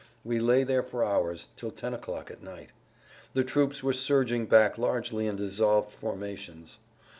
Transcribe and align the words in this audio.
We 0.23 0.39
lay 0.39 0.63
there 0.63 0.81
for 0.81 1.03
hours, 1.05 1.49
till 1.55 1.69
ten 1.69 1.93
o'clock 1.93 2.31
at 2.31 2.41
night. 2.41 2.71
The 3.35 3.43
troops 3.43 3.83
were 3.83 3.93
surging 3.93 4.47
back 4.47 4.79
largely 4.79 5.27
in 5.27 5.35
dissolved 5.35 5.91
formations. 5.91 6.79